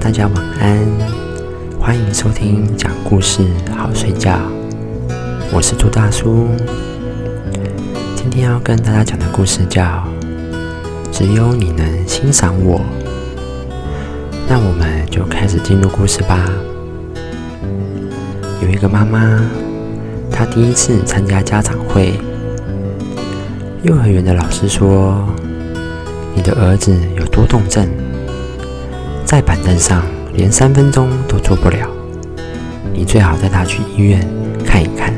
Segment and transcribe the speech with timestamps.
[0.00, 0.78] 大家晚安，
[1.78, 3.42] 欢迎收听讲故事
[3.76, 4.38] 好睡觉。
[5.52, 6.48] 我是朱大叔，
[8.16, 9.82] 今天要跟大家讲的故事叫
[11.12, 12.78] 《只有你能欣赏我》。
[14.48, 16.48] 那我们就开始进入故事吧。
[18.62, 19.40] 有一个妈妈，
[20.30, 22.18] 她第一次参加家长会，
[23.82, 25.22] 幼儿园的老师说
[26.34, 27.86] ：“你的儿子有多动症。”
[29.28, 31.86] 在板凳上连三分钟都坐不了，
[32.94, 34.26] 你最好带他去医院
[34.64, 35.12] 看一看。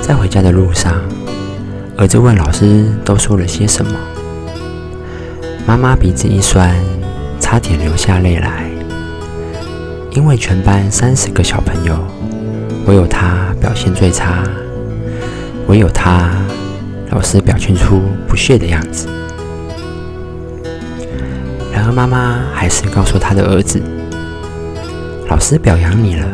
[0.00, 0.94] 在回家的路上，
[1.94, 3.92] 儿子问老师都说了些什么。
[5.66, 6.74] 妈妈鼻子一酸，
[7.38, 8.64] 差点流下泪来，
[10.12, 11.98] 因为全班三十个小朋友，
[12.86, 14.42] 唯有他表现最差，
[15.66, 16.30] 唯有他，
[17.10, 19.06] 老师表现出不屑的样子。
[21.86, 23.80] 而，妈妈还是告诉他的儿子
[25.30, 26.26] ：“老师表扬你了，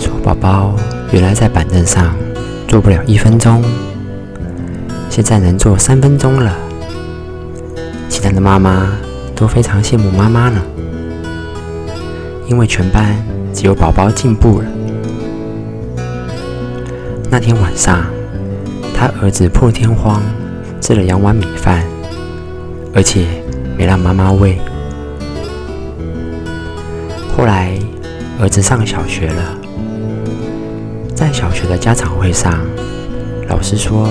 [0.00, 0.74] 说宝宝
[1.12, 2.12] 原来在板凳上
[2.66, 3.62] 坐不了一分钟，
[5.08, 6.52] 现在能坐三分钟了。
[8.08, 8.92] 其他的妈妈
[9.36, 10.60] 都非常羡慕妈妈呢，
[12.48, 13.14] 因为全班
[13.54, 14.64] 只有宝宝进步了。
[17.30, 18.04] 那天晚上，
[18.92, 20.20] 他儿子破天荒
[20.80, 21.84] 吃了两碗米饭，
[22.92, 23.24] 而且。”
[23.78, 24.58] 没让妈妈喂。
[27.36, 27.78] 后来，
[28.40, 29.56] 儿子上小学了，
[31.14, 32.58] 在小学的家长会上，
[33.48, 34.08] 老师说，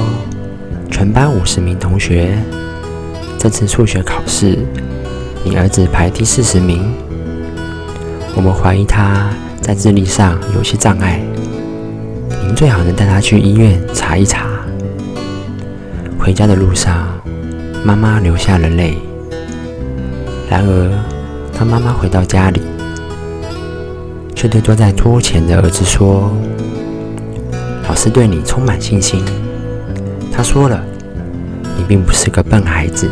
[0.90, 2.38] 全班五十名同学，
[3.38, 4.58] 这次数学考试，
[5.44, 6.90] 你儿子排第四十名。
[8.38, 9.30] 我们怀疑他
[9.60, 11.20] 在智力上有些障碍，
[12.46, 14.48] 您最好能带他去医院查一查。
[16.18, 17.10] 回家的路上，
[17.84, 18.98] 妈妈流下了泪。
[20.50, 20.90] 然而，
[21.58, 22.62] 当妈妈回到家里，
[24.34, 26.32] 却对坐在桌前的儿子说
[27.90, 29.22] ：“老师对你充满信心。
[30.32, 30.82] 他说了，
[31.78, 33.10] 你并不是个笨孩子，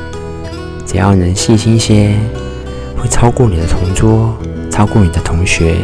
[0.86, 2.16] 只要能细心些，
[2.96, 4.34] 会超过你的同桌，
[4.72, 5.76] 超过你的同学。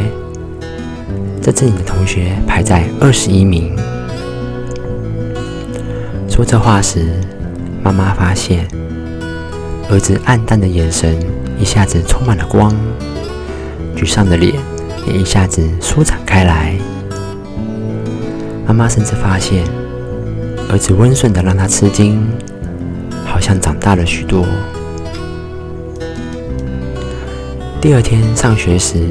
[1.42, 3.76] 这次你的同学排在二十一名。”
[6.30, 7.10] 说这话时，
[7.82, 8.66] 妈妈发现
[9.90, 11.14] 儿子暗淡的眼神。
[11.62, 12.74] 一下子充满了光，
[13.94, 14.52] 沮丧的脸
[15.06, 16.74] 也一下子舒展开来。
[18.66, 19.64] 妈妈甚至发现，
[20.68, 22.20] 儿子温顺的让他吃惊，
[23.24, 24.44] 好像长大了许多。
[27.80, 29.06] 第二天上学时，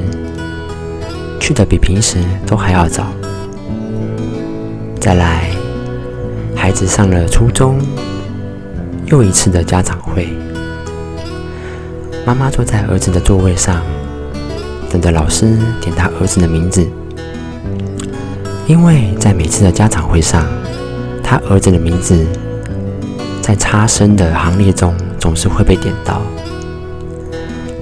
[1.40, 3.06] 去的比平时都还要早。
[5.00, 5.48] 再来，
[6.54, 7.78] 孩子上了初中，
[9.06, 10.28] 又一次的家长会。
[12.24, 13.82] 妈妈坐在儿子的座位上，
[14.88, 16.86] 等着老师点他儿子的名字。
[18.68, 20.46] 因为在每次的家长会上，
[21.22, 22.24] 他儿子的名字
[23.42, 26.22] 在差生的行列中总是会被点到。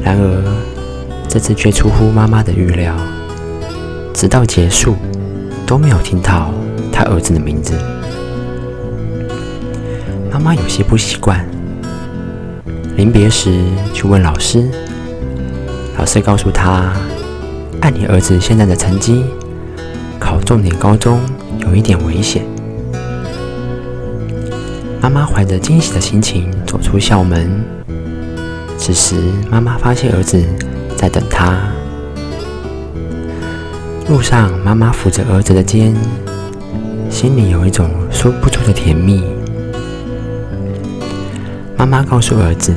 [0.02, 0.42] 然而，
[1.28, 2.96] 这次却出乎妈妈的预料，
[4.14, 4.96] 直到结束
[5.66, 6.50] 都没有听到
[6.90, 7.74] 他儿子的名字。
[10.32, 11.46] 妈妈有些不习惯。
[13.00, 13.50] 临别时，
[13.94, 14.68] 去问老师。
[15.96, 16.92] 老师告诉他
[17.80, 19.24] ：“按你儿子现在的成绩，
[20.18, 21.18] 考重点高中
[21.60, 22.44] 有一点危险。”
[25.00, 27.64] 妈妈怀着惊喜的心情走出校门。
[28.76, 29.16] 此时，
[29.50, 30.44] 妈妈发现儿子
[30.94, 31.58] 在等她。
[34.10, 35.96] 路上，妈妈扶着儿子的肩，
[37.08, 39.24] 心里有一种说不出的甜蜜。
[41.78, 42.74] 妈妈告诉儿子。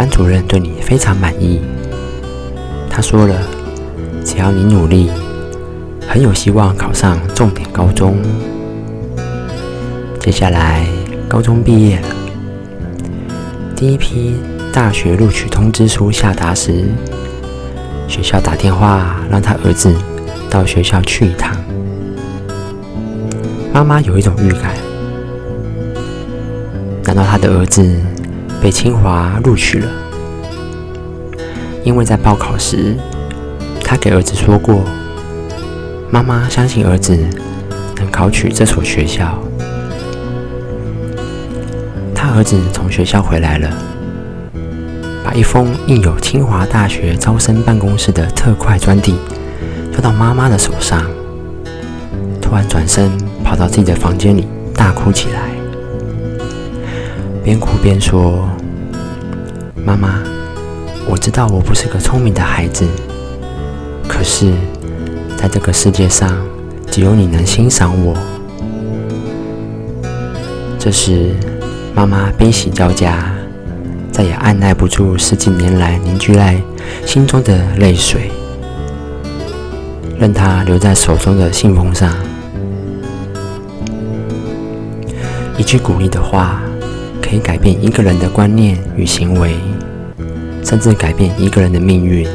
[0.00, 1.60] 班主任对你非常满意。
[2.88, 3.38] 他说了，
[4.24, 5.10] 只要你努力，
[6.08, 8.16] 很有希望考上重点高中。
[10.18, 10.86] 接下来，
[11.28, 12.08] 高中毕业了，
[13.76, 14.36] 第一批
[14.72, 16.86] 大学录取通知书下达时，
[18.08, 19.94] 学校打电话让他儿子
[20.48, 21.54] 到学校去一趟。
[23.70, 24.74] 妈妈有一种预感，
[27.04, 27.86] 难道他的儿子？
[28.60, 29.88] 被清华录取了，
[31.82, 32.94] 因为在报考时，
[33.82, 34.84] 他给儿子说过
[36.12, 37.16] ：“妈妈相信儿子
[37.96, 39.38] 能考取这所学校。”
[42.14, 43.70] 他儿子从学校回来了，
[45.24, 49.16] 把一封印有清华大学招生办公室的特快专递
[49.90, 51.02] 交到妈妈的手上，
[52.42, 53.10] 突然转身
[53.42, 55.59] 跑到自己的房间里大哭起来。
[57.42, 58.46] 边哭边说
[59.82, 60.22] ：“妈妈，
[61.08, 62.86] 我知道我不是个聪明的孩子，
[64.06, 64.52] 可是，
[65.38, 66.36] 在这个世界上，
[66.90, 68.14] 只有你能欣赏我。
[70.78, 71.34] 这时，
[71.94, 73.32] 妈妈悲喜交加，
[74.12, 76.60] 再也按耐不住十几年来凝聚在
[77.06, 78.30] 心中的泪水，
[80.18, 82.14] 任它留在手中的信封上。
[85.56, 86.60] 一句鼓励的话，
[87.22, 89.54] 可以改变一个人的观念与行为。
[90.62, 92.28] 甚至改变一个人的命运，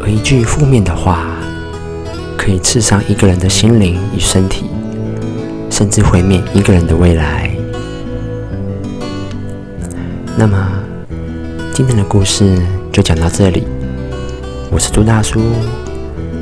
[0.00, 1.26] 而一句负面的话，
[2.38, 4.66] 可以刺伤一个人的心灵与身体，
[5.68, 7.50] 甚至毁灭一个人的未来。
[10.38, 10.56] 那么，
[11.74, 12.56] 今天的故事
[12.92, 13.66] 就讲到这里。
[14.70, 15.40] 我是朱大叔，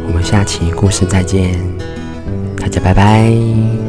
[0.06, 1.58] 我们下期故事再见，
[2.60, 3.87] 大家拜拜。